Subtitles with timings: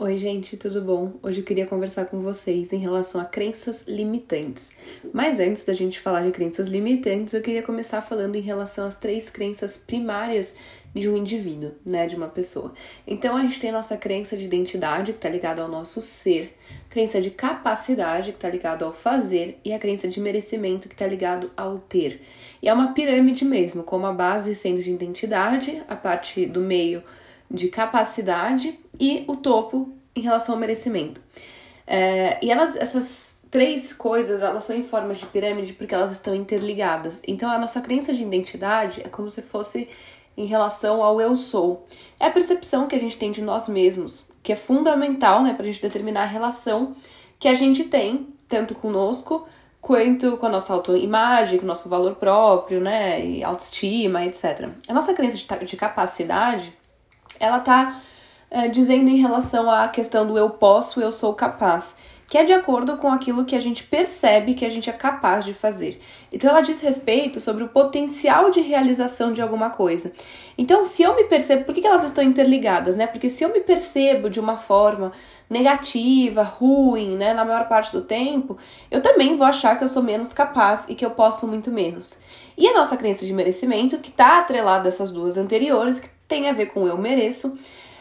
[0.00, 1.14] Oi, gente, tudo bom?
[1.24, 4.72] Hoje eu queria conversar com vocês em relação a crenças limitantes.
[5.12, 8.94] Mas antes da gente falar de crenças limitantes, eu queria começar falando em relação às
[8.94, 10.54] três crenças primárias
[10.94, 12.72] de um indivíduo, né, de uma pessoa.
[13.08, 16.56] Então a gente tem a nossa crença de identidade, que está ligada ao nosso ser,
[16.88, 21.08] crença de capacidade, que está ligado ao fazer, e a crença de merecimento, que está
[21.08, 22.22] ligado ao ter.
[22.62, 27.02] E é uma pirâmide mesmo, com a base sendo de identidade, a parte do meio
[27.50, 31.20] de capacidade e o topo em relação ao merecimento.
[31.86, 36.34] É, e elas, essas três coisas, elas são em formas de pirâmide porque elas estão
[36.34, 37.22] interligadas.
[37.26, 39.88] Então a nossa crença de identidade é como se fosse
[40.36, 41.86] em relação ao eu sou.
[42.20, 45.64] É a percepção que a gente tem de nós mesmos, que é fundamental né, para
[45.64, 46.94] a gente determinar a relação
[47.38, 49.48] que a gente tem, tanto conosco
[49.80, 54.68] quanto com a nossa autoimagem, com o nosso valor próprio, né, e autoestima, etc.
[54.86, 56.76] A nossa crença de, de capacidade
[57.40, 58.00] ela está
[58.50, 62.52] é, dizendo em relação à questão do eu posso, eu sou capaz, que é de
[62.52, 66.00] acordo com aquilo que a gente percebe que a gente é capaz de fazer.
[66.30, 70.12] Então ela diz respeito sobre o potencial de realização de alguma coisa.
[70.58, 73.06] Então, se eu me percebo, por que, elas estão interligadas, né?
[73.06, 75.12] Porque se eu me percebo de uma forma
[75.48, 78.58] negativa, ruim, né, na maior parte do tempo,
[78.90, 82.20] eu também vou achar que eu sou menos capaz e que eu posso muito menos.
[82.56, 86.48] E a nossa crença de merecimento, que está atrelada a essas duas anteriores, que tem
[86.48, 87.56] a ver com eu mereço,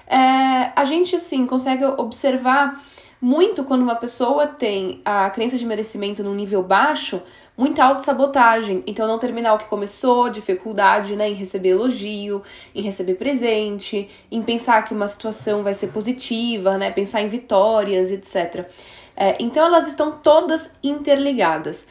[0.08, 2.82] é, a gente assim consegue observar
[3.22, 7.22] muito quando uma pessoa tem a crença de merecimento num nível baixo,
[7.58, 8.84] muita autossabotagem.
[8.86, 12.44] Então, não terminar o que começou, dificuldade né, em receber elogio,
[12.76, 18.12] em receber presente, em pensar que uma situação vai ser positiva, né, pensar em vitórias,
[18.12, 18.70] etc.
[19.16, 21.88] É, então, elas estão todas interligadas.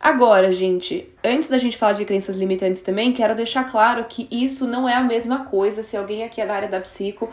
[0.00, 4.64] Agora, gente, antes da gente falar de crenças limitantes também, quero deixar claro que isso
[4.64, 5.82] não é a mesma coisa.
[5.82, 7.28] Se alguém aqui é da área da psico,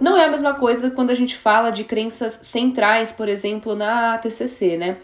[0.00, 4.18] não é a mesma coisa quando a gente fala de crenças centrais, por exemplo, na
[4.18, 4.96] TCC, né?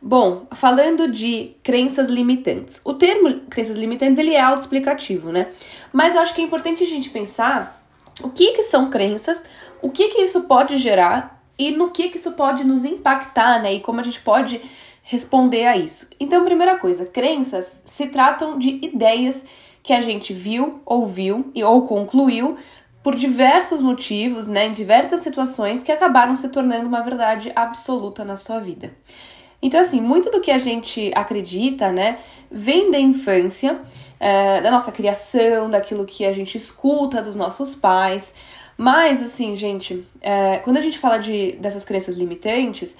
[0.00, 2.80] Bom, falando de crenças limitantes.
[2.84, 5.48] O termo crenças limitantes, ele é autoexplicativo, né?
[5.92, 7.82] Mas eu acho que é importante a gente pensar
[8.22, 9.46] o que que são crenças,
[9.82, 13.74] o que que isso pode gerar e no que que isso pode nos impactar, né?
[13.74, 14.60] E como a gente pode
[15.02, 16.10] responder a isso.
[16.20, 19.46] Então, primeira coisa, crenças se tratam de ideias
[19.82, 22.56] que a gente viu, ouviu e ou concluiu
[23.06, 28.36] por diversos motivos, né, em diversas situações que acabaram se tornando uma verdade absoluta na
[28.36, 28.92] sua vida.
[29.62, 32.18] Então, assim, muito do que a gente acredita, né,
[32.50, 33.80] vem da infância,
[34.18, 38.34] é, da nossa criação, daquilo que a gente escuta dos nossos pais.
[38.76, 42.96] Mas, assim, gente, é, quando a gente fala de, dessas crenças limitantes,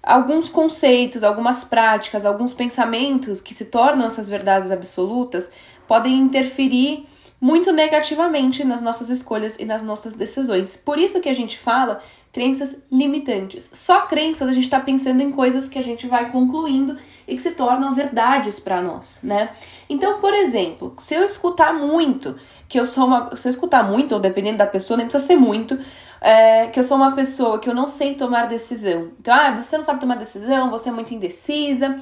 [0.00, 5.50] alguns conceitos, algumas práticas, alguns pensamentos que se tornam essas verdades absolutas
[5.88, 7.08] podem interferir
[7.42, 10.76] muito negativamente nas nossas escolhas e nas nossas decisões.
[10.76, 12.00] Por isso que a gente fala
[12.32, 13.68] crenças limitantes.
[13.72, 17.42] Só crenças a gente está pensando em coisas que a gente vai concluindo e que
[17.42, 19.50] se tornam verdades para nós, né?
[19.88, 22.36] Então, por exemplo, se eu escutar muito
[22.68, 23.34] que eu sou uma.
[23.34, 25.76] Se eu escutar muito, ou dependendo da pessoa, nem precisa ser muito,
[26.20, 29.10] é, que eu sou uma pessoa que eu não sei tomar decisão.
[29.18, 31.98] Então, ah, você não sabe tomar decisão, você é muito indecisa.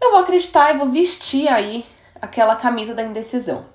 [0.00, 1.84] Eu vou acreditar e vou vestir aí
[2.20, 3.74] aquela camisa da indecisão.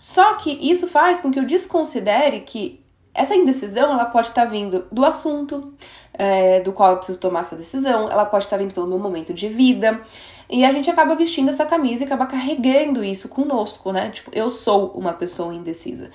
[0.00, 4.50] Só que isso faz com que eu desconsidere que essa indecisão ela pode estar tá
[4.50, 5.74] vindo do assunto
[6.14, 8.98] é, do qual eu preciso tomar essa decisão, ela pode estar tá vindo pelo meu
[8.98, 10.00] momento de vida.
[10.48, 14.08] E a gente acaba vestindo essa camisa e acaba carregando isso conosco, né?
[14.08, 16.10] Tipo, eu sou uma pessoa indecisa.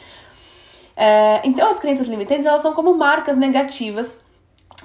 [0.97, 4.23] É, então, as crenças limitantes elas são como marcas negativas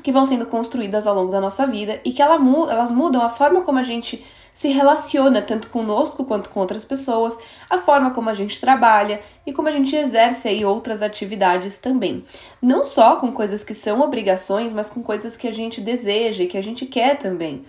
[0.03, 2.35] que vão sendo construídas ao longo da nossa vida e que ela,
[2.71, 4.23] elas mudam a forma como a gente
[4.61, 7.39] se relaciona tanto conosco quanto com outras pessoas,
[7.71, 12.23] a forma como a gente trabalha e como a gente exerce aí outras atividades também.
[12.61, 16.47] Não só com coisas que são obrigações, mas com coisas que a gente deseja e
[16.47, 17.65] que a gente quer também.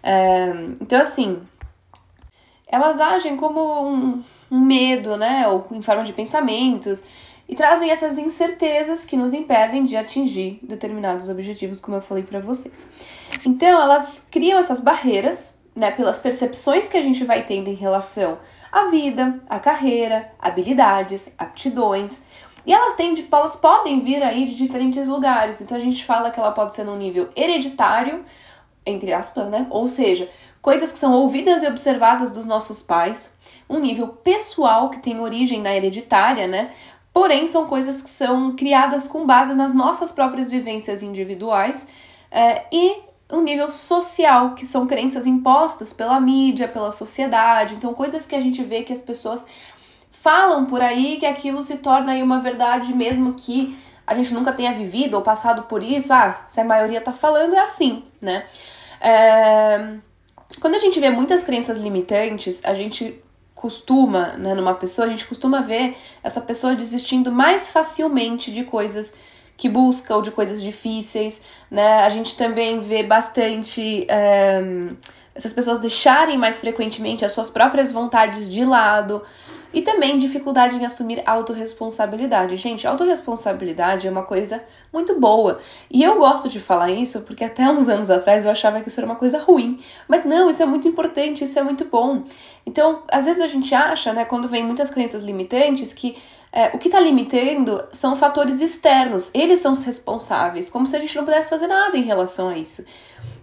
[0.00, 1.42] É, então, assim,
[2.68, 5.48] elas agem como um, um medo, né?
[5.48, 7.02] Ou em forma de pensamentos
[7.48, 12.38] e trazem essas incertezas que nos impedem de atingir determinados objetivos, como eu falei para
[12.38, 12.86] vocês.
[13.44, 18.38] Então, elas criam essas barreiras né, pelas percepções que a gente vai tendo em relação
[18.72, 22.22] à vida, à carreira, habilidades, aptidões.
[22.64, 25.60] E elas têm, elas podem vir aí de diferentes lugares.
[25.60, 28.24] Então a gente fala que ela pode ser num nível hereditário,
[28.86, 29.66] entre aspas, né?
[29.68, 30.30] Ou seja,
[30.62, 33.36] coisas que são ouvidas e observadas dos nossos pais,
[33.68, 36.72] um nível pessoal que tem origem na hereditária, né?
[37.12, 41.86] Porém, são coisas que são criadas com base nas nossas próprias vivências individuais
[42.30, 42.96] é, e
[43.30, 47.74] um nível social, que são crenças impostas pela mídia, pela sociedade.
[47.74, 49.44] Então, coisas que a gente vê que as pessoas
[50.10, 53.76] falam por aí que aquilo se torna aí uma verdade, mesmo que
[54.06, 57.54] a gente nunca tenha vivido ou passado por isso, ah, se a maioria tá falando,
[57.54, 58.44] é assim, né?
[59.00, 59.94] É...
[60.60, 63.20] Quando a gente vê muitas crenças limitantes, a gente
[63.54, 69.14] costuma, né, numa pessoa, a gente costuma ver essa pessoa desistindo mais facilmente de coisas
[69.56, 72.04] que busca ou de coisas difíceis, né?
[72.04, 74.60] A gente também vê bastante é,
[75.34, 79.22] essas pessoas deixarem mais frequentemente as suas próprias vontades de lado
[79.72, 82.56] e também dificuldade em assumir autorresponsabilidade.
[82.56, 85.60] Gente, autorresponsabilidade é uma coisa muito boa.
[85.90, 88.98] E eu gosto de falar isso porque até uns anos atrás eu achava que isso
[88.98, 89.78] era uma coisa ruim.
[90.08, 92.22] Mas não, isso é muito importante, isso é muito bom.
[92.64, 96.16] Então, às vezes a gente acha, né, quando vem muitas crenças limitantes, que
[96.56, 100.98] é, o que está limitando são fatores externos, eles são os responsáveis, como se a
[100.98, 102.82] gente não pudesse fazer nada em relação a isso.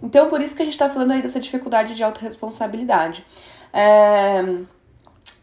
[0.01, 3.23] Então, por isso que a gente está falando aí dessa dificuldade de autorresponsabilidade.
[3.71, 4.43] É...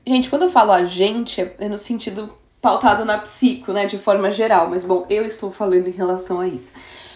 [0.05, 4.33] Gente, quando eu falo a gente, é no sentido pautado na psico, né, de forma
[4.33, 6.75] geral, mas bom, eu estou falando em relação a isso.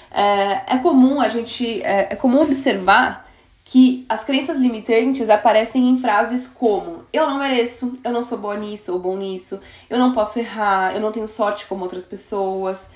[0.08, 3.23] É, é comum a gente, é, é comum observar
[3.64, 8.56] que as crenças limitantes aparecem em frases como eu não mereço, eu não sou boa
[8.56, 9.58] nisso ou bom nisso,
[9.88, 12.90] eu não posso errar, eu não tenho sorte como outras pessoas.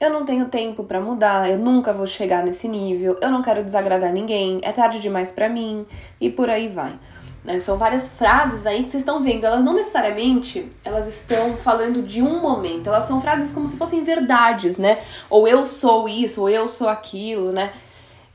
[0.00, 3.64] Eu não tenho tempo para mudar, eu nunca vou chegar nesse nível, eu não quero
[3.64, 5.84] desagradar ninguém, é tarde demais para mim
[6.20, 6.96] e por aí vai.
[7.42, 7.58] Né?
[7.58, 12.22] São várias frases aí que vocês estão vendo, elas não necessariamente elas estão falando de
[12.22, 14.98] um momento, elas são frases como se fossem verdades, né?
[15.28, 17.72] Ou eu sou isso, ou eu sou aquilo, né?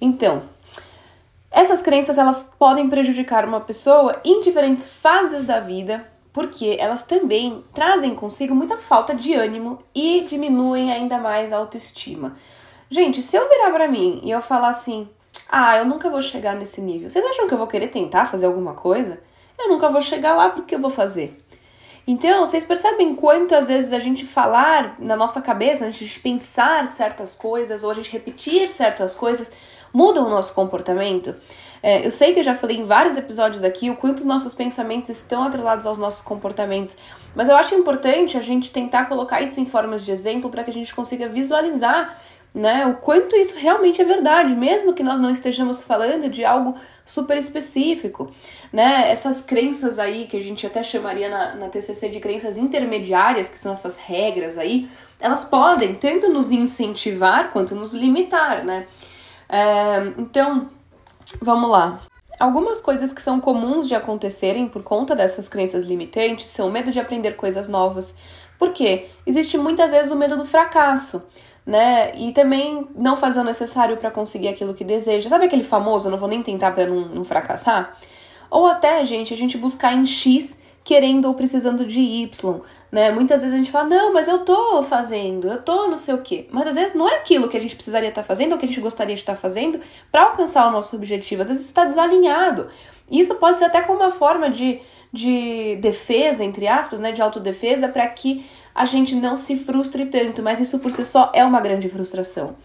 [0.03, 0.43] Então,
[1.49, 7.63] essas crenças elas podem prejudicar uma pessoa em diferentes fases da vida, porque elas também
[7.71, 12.35] trazem consigo muita falta de ânimo e diminuem ainda mais a autoestima.
[12.89, 15.07] Gente, se eu virar para mim e eu falar assim:
[15.49, 17.09] "Ah, eu nunca vou chegar nesse nível".
[17.09, 19.21] Vocês acham que eu vou querer tentar fazer alguma coisa?
[19.57, 21.37] Eu nunca vou chegar lá porque eu vou fazer.
[22.05, 26.91] Então, vocês percebem quanto às vezes a gente falar na nossa cabeça, a gente pensar
[26.91, 29.49] certas coisas ou a gente repetir certas coisas
[29.93, 31.35] mudam o nosso comportamento.
[31.81, 34.53] É, eu sei que eu já falei em vários episódios aqui o quanto os nossos
[34.53, 36.97] pensamentos estão atrelados aos nossos comportamentos,
[37.35, 40.69] mas eu acho importante a gente tentar colocar isso em formas de exemplo para que
[40.69, 42.21] a gente consiga visualizar
[42.53, 46.75] né, o quanto isso realmente é verdade, mesmo que nós não estejamos falando de algo
[47.05, 48.31] super específico,
[48.71, 49.11] né?
[49.11, 53.59] Essas crenças aí que a gente até chamaria na, na TCC de crenças intermediárias, que
[53.59, 54.87] são essas regras aí,
[55.19, 58.85] elas podem tanto nos incentivar quanto nos limitar, né?
[60.17, 60.69] Então,
[61.41, 62.01] vamos lá.
[62.39, 66.91] Algumas coisas que são comuns de acontecerem por conta dessas crenças limitantes são o medo
[66.91, 68.15] de aprender coisas novas.
[68.57, 69.09] Por quê?
[69.25, 71.23] Existe muitas vezes o medo do fracasso,
[71.65, 72.15] né?
[72.15, 75.29] E também não fazer o necessário para conseguir aquilo que deseja.
[75.29, 77.95] Sabe aquele famoso, não vou nem tentar para não, não fracassar?
[78.49, 82.61] Ou até, gente, a gente buscar em X querendo ou precisando de Y
[82.93, 83.09] né?
[83.09, 86.19] Muitas vezes a gente fala, não, mas eu tô fazendo, eu tô não sei o
[86.19, 86.45] quê.
[86.51, 88.67] Mas às vezes não é aquilo que a gente precisaria estar fazendo ou que a
[88.67, 89.79] gente gostaria de estar fazendo
[90.11, 91.41] para alcançar o nosso objetivo.
[91.41, 92.67] Às vezes está desalinhado.
[93.09, 94.79] E isso pode ser até como uma forma de,
[95.11, 97.11] de defesa, entre aspas, né?
[97.11, 98.45] De autodefesa, para que
[98.75, 100.43] a gente não se frustre tanto.
[100.43, 102.55] Mas isso por si só é uma grande frustração.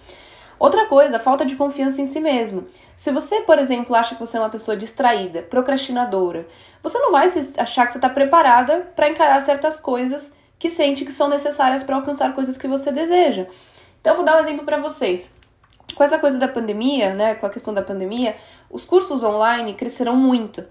[0.58, 2.66] Outra coisa, falta de confiança em si mesmo.
[2.96, 6.48] Se você, por exemplo, acha que você é uma pessoa distraída, procrastinadora,
[6.82, 11.12] você não vai achar que você está preparada para encarar certas coisas que sente que
[11.12, 13.46] são necessárias para alcançar coisas que você deseja.
[14.00, 15.32] Então, vou dar um exemplo para vocês.
[15.94, 18.36] Com essa coisa da pandemia, né, com a questão da pandemia,
[18.68, 20.64] os cursos online cresceram muito.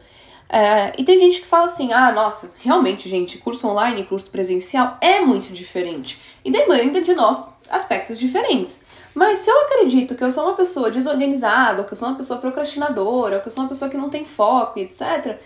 [0.50, 4.30] É, e tem gente que fala assim: ah, nossa, realmente, gente, curso online e curso
[4.30, 8.86] presencial é muito diferente e demanda de nós aspectos diferentes.
[9.14, 12.18] Mas se eu acredito que eu sou uma pessoa desorganizada, ou que eu sou uma
[12.18, 15.40] pessoa procrastinadora, ou que eu sou uma pessoa que não tem foco, etc.,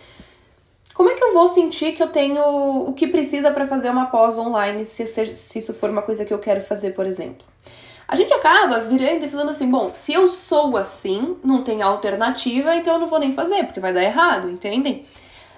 [0.93, 2.43] como é que eu vou sentir que eu tenho
[2.87, 6.33] o que precisa para fazer uma pós online, se, se isso for uma coisa que
[6.33, 7.45] eu quero fazer, por exemplo?
[8.07, 12.75] A gente acaba virando e falando assim: bom, se eu sou assim, não tem alternativa,
[12.75, 15.05] então eu não vou nem fazer, porque vai dar errado, entendem?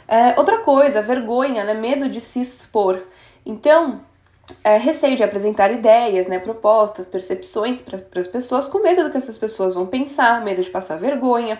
[0.07, 1.73] É, outra coisa, vergonha, né?
[1.73, 3.01] Medo de se expor.
[3.43, 4.01] Então,
[4.63, 9.17] é, receio de apresentar ideias, né, propostas, percepções para as pessoas, com medo do que
[9.17, 11.59] essas pessoas vão pensar, medo de passar vergonha.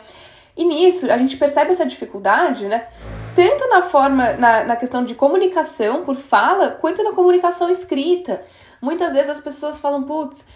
[0.55, 2.88] E nisso a gente percebe essa dificuldade, né?
[3.35, 8.43] Tanto na forma, na, na questão de comunicação por fala, quanto na comunicação escrita.
[8.79, 10.47] Muitas vezes as pessoas falam, putz,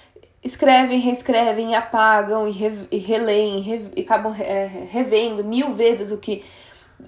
[0.43, 6.17] escrevem, reescrevem, apagam e, re, e releem, re, e acabam é, revendo mil vezes o
[6.17, 6.43] que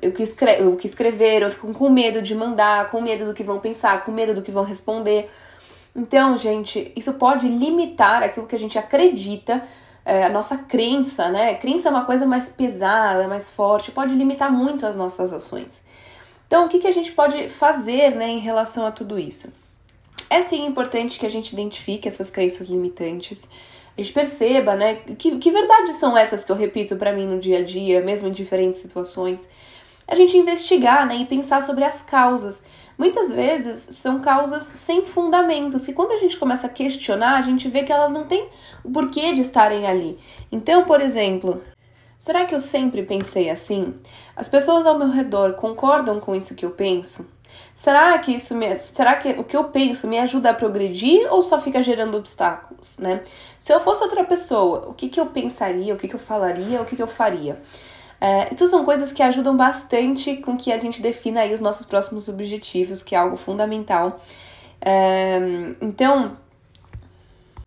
[0.04, 3.44] o que, escre o que escreveram, ficam com medo de mandar, com medo do que
[3.44, 5.30] vão pensar, com medo do que vão responder.
[5.96, 9.64] Então, gente, isso pode limitar aquilo que a gente acredita,
[10.06, 11.56] é, a nossa crença, né?
[11.56, 15.84] Crença é uma coisa mais pesada, mais forte, pode limitar muito as nossas ações.
[16.48, 19.54] Então, o que, que a gente pode fazer né, em relação a tudo isso?
[20.30, 23.50] É sim importante que a gente identifique essas crenças limitantes,
[23.98, 27.40] a gente perceba, né, que, que verdades são essas que eu repito para mim no
[27.40, 29.50] dia a dia, mesmo em diferentes situações.
[30.10, 32.64] A gente investigar, né, e pensar sobre as causas.
[32.98, 37.70] Muitas vezes são causas sem fundamentos, que quando a gente começa a questionar, a gente
[37.70, 38.50] vê que elas não têm
[38.84, 40.18] o porquê de estarem ali.
[40.52, 41.64] Então, por exemplo,
[42.18, 43.94] será que eu sempre pensei assim?
[44.36, 47.30] As pessoas ao meu redor concordam com isso que eu penso?
[47.76, 51.44] Será que isso me, será que o que eu penso me ajuda a progredir ou
[51.44, 53.22] só fica gerando obstáculos, né?
[53.60, 56.82] Se eu fosse outra pessoa, o que, que eu pensaria, o que, que eu falaria,
[56.82, 57.62] o que, que eu faria?
[58.22, 61.86] É, isso são coisas que ajudam bastante com que a gente defina aí os nossos
[61.86, 64.20] próximos objetivos, que é algo fundamental.
[64.82, 65.40] É,
[65.82, 66.38] então,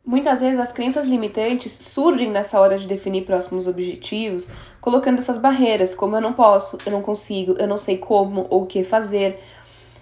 [0.04, 5.94] muitas vezes as crenças limitantes surgem nessa hora de definir próximos objetivos, colocando essas barreiras,
[5.94, 9.42] como eu não posso, eu não consigo, eu não sei como ou o que fazer.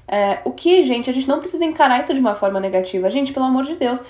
[0.08, 3.08] É, o que, gente, a gente não precisa encarar isso de uma forma negativa.
[3.08, 4.02] Gente, pelo amor de Deus,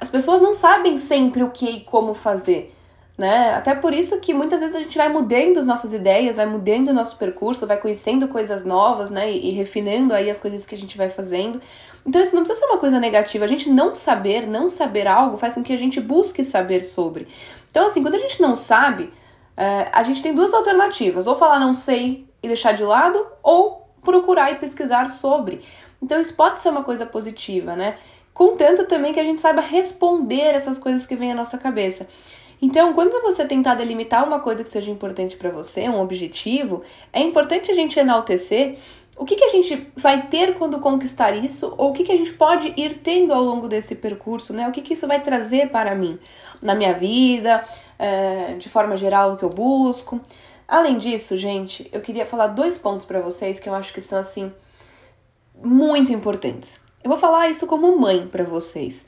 [0.00, 2.72] as pessoas não sabem sempre o que e como fazer.
[3.16, 3.54] Né?
[3.54, 6.88] Até por isso que muitas vezes a gente vai mudando as nossas ideias, vai mudando
[6.88, 9.30] o nosso percurso, vai conhecendo coisas novas, né?
[9.30, 11.62] E, e refinando aí as coisas que a gente vai fazendo.
[12.04, 13.44] Então isso não precisa ser uma coisa negativa.
[13.44, 17.28] A gente não saber, não saber algo faz com que a gente busque saber sobre.
[17.70, 19.12] Então, assim, quando a gente não sabe,
[19.56, 23.88] é, a gente tem duas alternativas: ou falar não sei e deixar de lado, ou
[24.02, 25.62] procurar e pesquisar sobre.
[26.02, 27.96] Então isso pode ser uma coisa positiva, né?
[28.34, 32.08] Contanto também que a gente saiba responder essas coisas que vêm à nossa cabeça.
[32.64, 37.20] Então, quando você tentar delimitar uma coisa que seja importante para você, um objetivo, é
[37.20, 38.78] importante a gente enaltecer
[39.18, 42.16] o que, que a gente vai ter quando conquistar isso, ou o que, que a
[42.16, 44.66] gente pode ir tendo ao longo desse percurso, né?
[44.66, 46.18] O que, que isso vai trazer para mim,
[46.62, 47.62] na minha vida,
[47.98, 50.18] é, de forma geral, o que eu busco.
[50.66, 54.18] Além disso, gente, eu queria falar dois pontos para vocês que eu acho que são
[54.18, 54.50] assim
[55.62, 56.80] muito importantes.
[57.04, 59.04] Eu vou falar isso como mãe para vocês.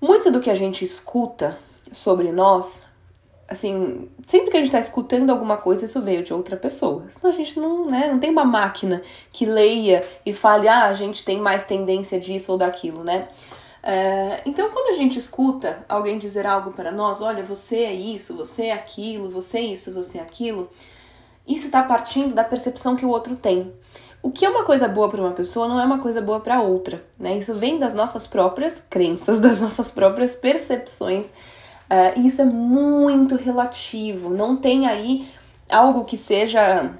[0.00, 1.58] Muito do que a gente escuta
[1.92, 2.84] sobre nós,
[3.48, 7.06] assim, sempre que a gente está escutando alguma coisa, isso veio de outra pessoa.
[7.10, 10.94] Senão a gente não, né, não tem uma máquina que leia e fale, ah, a
[10.94, 13.28] gente tem mais tendência disso ou daquilo, né?
[13.82, 18.36] É, então, quando a gente escuta alguém dizer algo para nós, olha, você é isso,
[18.36, 20.70] você é aquilo, você é isso, você é aquilo,
[21.46, 23.72] isso está partindo da percepção que o outro tem.
[24.22, 26.60] O que é uma coisa boa para uma pessoa não é uma coisa boa para
[26.60, 27.38] outra, né?
[27.38, 31.32] Isso vem das nossas próprias crenças, das nossas próprias percepções,
[31.90, 34.30] uh, isso é muito relativo.
[34.30, 35.28] Não tem aí
[35.70, 36.90] algo que seja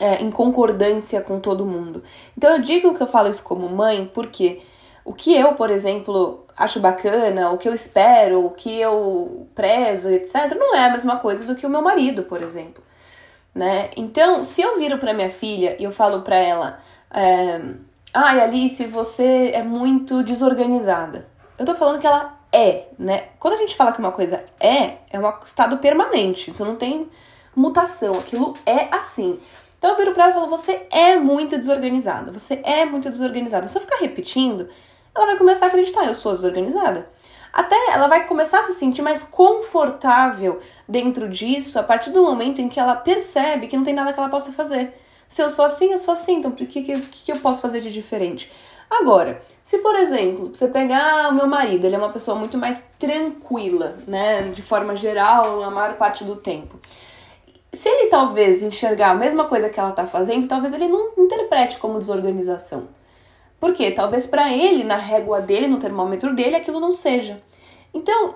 [0.00, 2.02] é, em concordância com todo mundo.
[2.36, 4.60] Então eu digo que eu falo isso como mãe porque
[5.04, 10.10] o que eu, por exemplo, acho bacana, o que eu espero, o que eu prezo,
[10.10, 12.82] etc., não é a mesma coisa do que o meu marido, por exemplo.
[13.54, 13.90] Né?
[13.96, 16.80] Então, se eu viro para minha filha e eu falo para ela,
[17.10, 17.60] é,
[18.12, 21.28] ai, Alice, você é muito desorganizada.
[21.58, 23.28] Eu tô falando que ela é, né?
[23.38, 27.08] Quando a gente fala que uma coisa é, é um estado permanente, então não tem
[27.54, 29.38] mutação, aquilo é assim.
[29.78, 33.68] Então eu viro pra ela e falo, você é muito desorganizada, você é muito desorganizada.
[33.68, 34.68] Se eu ficar repetindo,
[35.14, 37.08] ela vai começar a acreditar, eu sou desorganizada.
[37.52, 42.60] Até ela vai começar a se sentir mais confortável dentro disso a partir do momento
[42.60, 44.92] em que ela percebe que não tem nada que ela possa fazer.
[45.26, 47.80] Se eu sou assim, eu sou assim, então o que, que, que eu posso fazer
[47.80, 48.52] de diferente?
[48.90, 52.84] Agora, se por exemplo, você pegar o meu marido, ele é uma pessoa muito mais
[52.98, 56.78] tranquila, né, de forma geral, a maior parte do tempo.
[57.72, 61.78] Se ele talvez enxergar a mesma coisa que ela tá fazendo, talvez ele não interprete
[61.78, 62.88] como desorganização.
[63.58, 67.42] Porque talvez para ele, na régua dele, no termômetro dele, aquilo não seja.
[67.92, 68.34] Então,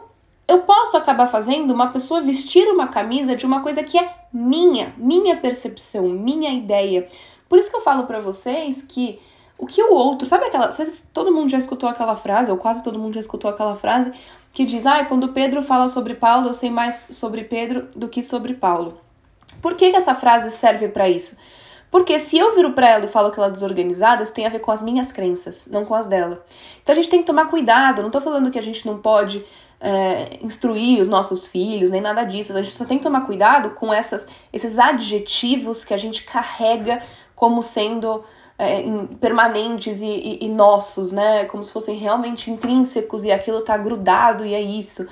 [0.48, 4.92] eu posso acabar fazendo uma pessoa vestir uma camisa de uma coisa que é minha,
[4.96, 7.06] minha percepção, minha ideia.
[7.48, 9.20] Por isso que eu falo para vocês que
[9.60, 12.82] o que o outro, sabe aquela, sabe, todo mundo já escutou aquela frase, ou quase
[12.82, 14.10] todo mundo já escutou aquela frase
[14.54, 18.22] que diz: "Ah, quando Pedro fala sobre Paulo, eu sei mais sobre Pedro do que
[18.22, 18.98] sobre Paulo".
[19.60, 21.36] Por que, que essa frase serve para isso?
[21.90, 24.48] Porque se eu viro pra ela e falo que ela é desorganizada, isso tem a
[24.48, 26.42] ver com as minhas crenças, não com as dela.
[26.82, 28.00] Então a gente tem que tomar cuidado.
[28.00, 29.44] Não tô falando que a gente não pode
[29.78, 32.56] é, instruir os nossos filhos, nem nada disso.
[32.56, 37.02] A gente só tem que tomar cuidado com essas, esses adjetivos que a gente carrega
[37.34, 38.24] como sendo
[38.60, 38.84] é,
[39.20, 41.44] permanentes e, e, e, nossos, né?
[41.46, 45.08] Como se fossem realmente intrínsecos e aquilo tá grudado e é isso.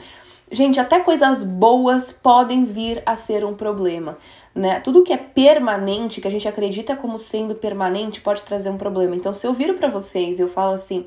[0.51, 4.17] Gente, até coisas boas podem vir a ser um problema
[4.59, 4.81] né?
[4.81, 9.15] Tudo que é permanente, que a gente acredita como sendo permanente, pode trazer um problema.
[9.15, 11.07] Então, se eu viro para vocês e eu falo assim,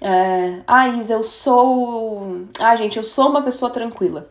[0.00, 2.46] é, ah, Isa, eu sou.
[2.58, 4.30] Ah, gente, eu sou uma pessoa tranquila.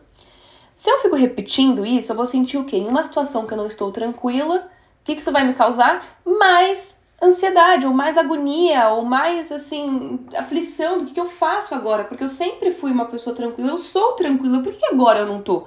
[0.74, 2.76] Se eu fico repetindo isso, eu vou sentir o quê?
[2.76, 6.20] Em uma situação que eu não estou tranquila, o que, que isso vai me causar?
[6.24, 12.04] Mais ansiedade, ou mais agonia, ou mais assim, aflição do que, que eu faço agora,
[12.04, 15.42] porque eu sempre fui uma pessoa tranquila, eu sou tranquila, por que agora eu não
[15.42, 15.66] tô?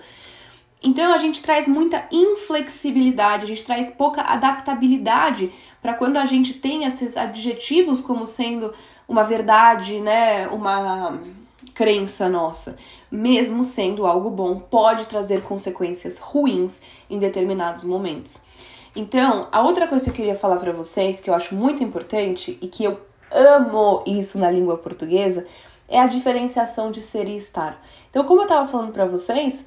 [0.81, 6.55] Então a gente traz muita inflexibilidade, a gente traz pouca adaptabilidade para quando a gente
[6.55, 8.73] tem esses adjetivos como sendo
[9.07, 11.19] uma verdade, né, uma
[11.73, 12.77] crença nossa,
[13.11, 18.43] mesmo sendo algo bom, pode trazer consequências ruins em determinados momentos.
[18.95, 22.57] Então, a outra coisa que eu queria falar para vocês, que eu acho muito importante
[22.61, 22.99] e que eu
[23.31, 25.47] amo isso na língua portuguesa,
[25.87, 27.83] é a diferenciação de ser e estar.
[28.09, 29.65] Então, como eu estava falando para vocês,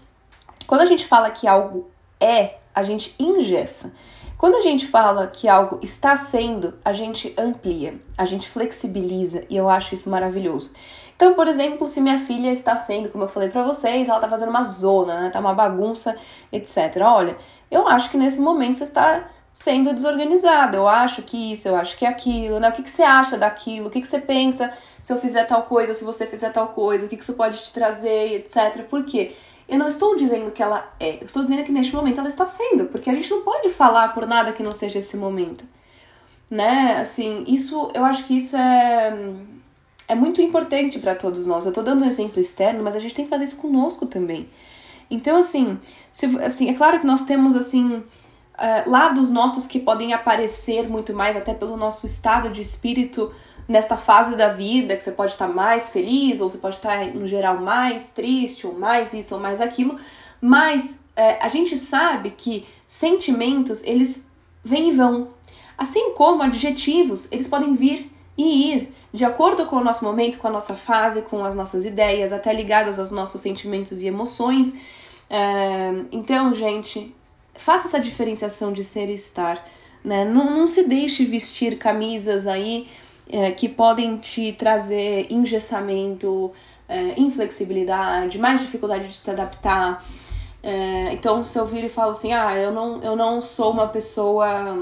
[0.67, 1.91] quando a gente fala que algo
[2.21, 3.93] é, a gente ingessa.
[4.39, 9.57] Quando a gente fala que algo está sendo, a gente amplia, a gente flexibiliza e
[9.57, 10.75] eu acho isso maravilhoso.
[11.17, 14.29] Então, por exemplo, se minha filha está sendo, como eu falei para vocês, ela está
[14.29, 15.31] fazendo uma zona, né?
[15.31, 16.15] Tá uma bagunça,
[16.53, 16.99] etc.
[17.03, 17.37] Olha,
[17.71, 20.77] eu acho que nesse momento você está sendo desorganizada.
[20.77, 22.69] Eu acho que isso, eu acho que é aquilo, né?
[22.69, 23.89] O que, que você acha daquilo?
[23.89, 26.69] O que, que você pensa se eu fizer tal coisa ou se você fizer tal
[26.69, 27.07] coisa?
[27.07, 28.85] O que, que isso pode te trazer, etc.
[28.85, 29.35] Por quê?
[29.67, 32.45] Eu não estou dizendo que ela é, eu estou dizendo que neste momento ela está
[32.45, 35.65] sendo, porque a gente não pode falar por nada que não seja esse momento.
[36.51, 36.99] Né?
[37.01, 39.35] Assim, isso, eu acho que isso é
[40.09, 41.65] é muito importante para todos nós.
[41.65, 44.49] Eu estou dando um exemplo externo, mas a gente tem que fazer isso conosco também.
[45.11, 45.79] Então, assim,
[46.13, 51.13] se, assim é claro que nós temos assim uh, lados nossos que podem aparecer muito
[51.13, 53.33] mais, até pelo nosso estado de espírito
[53.69, 57.27] nesta fase da vida, que você pode estar mais feliz, ou você pode estar, no
[57.27, 59.99] geral, mais triste, ou mais isso, ou mais aquilo,
[60.41, 64.31] mas é, a gente sabe que sentimentos, eles
[64.63, 65.29] vêm e vão.
[65.77, 70.47] Assim como adjetivos, eles podem vir e ir de acordo com o nosso momento, com
[70.47, 74.75] a nossa fase, com as nossas ideias, até ligadas aos nossos sentimentos e emoções.
[75.31, 77.15] É, então, gente,
[77.55, 79.65] faça essa diferenciação de ser e estar.
[80.05, 80.25] Né?
[80.25, 82.89] Não, não se deixe vestir camisas aí
[83.29, 86.53] é, que podem te trazer engessamento,
[86.87, 90.05] é, inflexibilidade, mais dificuldade de se adaptar.
[91.13, 94.77] Então, se eu vir e falo assim, ah, eu não, eu não sou uma pessoa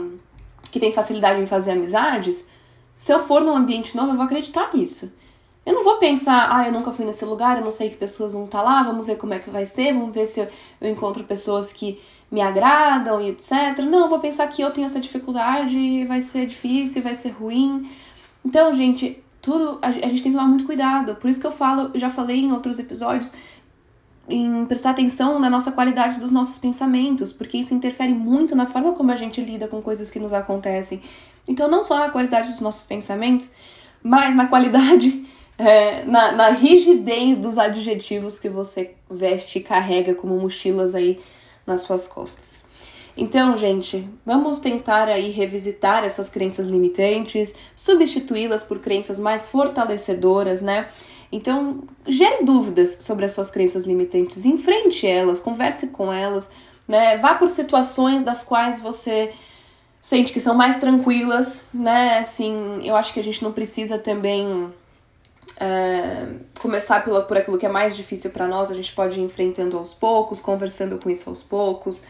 [0.70, 2.48] que tem facilidade em fazer amizades,
[2.96, 5.12] se eu for num ambiente novo, eu vou acreditar nisso.
[5.66, 8.34] Eu não vou pensar, ah, eu nunca fui nesse lugar, eu não sei que pessoas
[8.34, 10.48] vão estar lá, vamos ver como é que vai ser, vamos ver se eu,
[10.80, 11.98] eu encontro pessoas que
[12.30, 13.78] me agradam e etc.
[13.88, 17.88] Não, eu vou pensar que eu tenho essa dificuldade, vai ser difícil, vai ser ruim.
[18.44, 21.16] Então, gente, tudo a, gente tem que tomar muito cuidado.
[21.16, 23.32] Por isso que eu falo, já falei em outros episódios,
[24.28, 28.92] em prestar atenção na nossa qualidade dos nossos pensamentos, porque isso interfere muito na forma
[28.92, 31.02] como a gente lida com coisas que nos acontecem.
[31.48, 33.52] Então, não só na qualidade dos nossos pensamentos,
[34.02, 35.24] mas na qualidade,
[35.58, 41.20] é, na, na rigidez dos adjetivos que você veste e carrega como mochilas aí
[41.66, 42.66] nas suas costas.
[43.16, 50.88] Então, gente, vamos tentar aí revisitar essas crenças limitantes, substituí-las por crenças mais fortalecedoras, né?
[51.30, 56.50] Então, gere dúvidas sobre as suas crenças limitantes, enfrente elas, converse com elas,
[56.88, 57.16] né?
[57.18, 59.32] Vá por situações das quais você
[60.04, 62.18] sente que são mais tranquilas, né?
[62.18, 64.70] Assim, eu acho que a gente não precisa também
[65.56, 66.26] é,
[66.60, 69.78] começar pela, por aquilo que é mais difícil para nós, a gente pode ir enfrentando
[69.78, 72.04] aos poucos, conversando com isso aos poucos.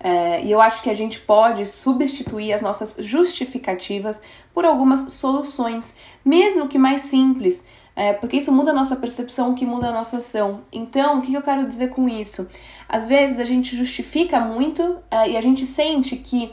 [0.00, 4.22] É, e eu acho que a gente pode substituir as nossas justificativas
[4.54, 5.94] por algumas soluções,
[6.24, 10.18] mesmo que mais simples, é, porque isso muda a nossa percepção, que muda a nossa
[10.18, 10.62] ação.
[10.72, 12.48] Então, o que eu quero dizer com isso?
[12.88, 16.52] Às vezes a gente justifica muito e a gente sente que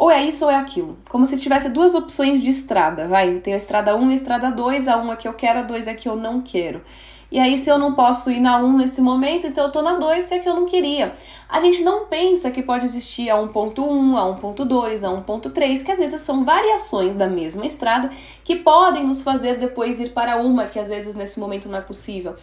[0.00, 0.96] ou é isso ou é aquilo.
[1.10, 3.38] Como se tivesse duas opções de estrada, vai.
[3.40, 5.62] Tem a estrada 1 e a estrada 2, a 1 é que eu quero, a
[5.62, 6.80] 2 é que eu não quero.
[7.30, 9.94] E aí, se eu não posso ir na 1 nesse momento, então eu tô na
[9.94, 11.12] 2, que é que eu não queria.
[11.48, 15.98] A gente não pensa que pode existir a 1.1, a 1.2, a 1.3, que às
[15.98, 18.10] vezes são variações da mesma estrada
[18.42, 21.82] que podem nos fazer depois ir para uma, que às vezes nesse momento não é
[21.82, 22.34] possível.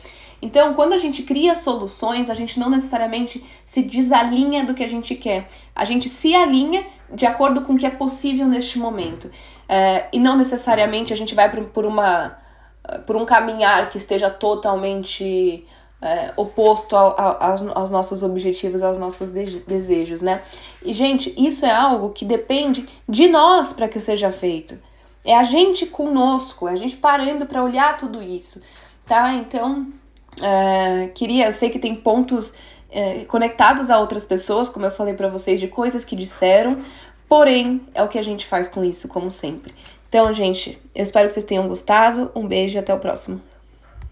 [0.42, 4.90] Então, quando a gente cria soluções, a gente não necessariamente se desalinha do que a
[4.90, 5.48] gente quer.
[5.76, 9.30] A gente se alinha de acordo com o que é possível neste momento.
[9.68, 12.38] É, e não necessariamente a gente vai por uma
[13.06, 15.66] por um caminhar que esteja totalmente
[16.02, 17.44] é, oposto ao, ao,
[17.76, 20.42] aos, nossos objetivos, aos nossos de desejos, né?
[20.84, 24.78] E, gente, isso é algo que depende de nós para que seja feito.
[25.26, 28.62] É a gente conosco, é a gente parando para olhar tudo isso,
[29.06, 29.34] tá?
[29.34, 29.88] Então,
[30.42, 32.54] é, queria, eu sei que tem pontos
[32.90, 36.82] é, conectados a outras pessoas, como eu falei para vocês, de coisas que disseram,
[37.28, 39.74] porém, é o que a gente faz com isso, como sempre.
[40.10, 42.32] Então, gente, eu espero que vocês tenham gostado.
[42.36, 43.42] Um beijo e até o próximo.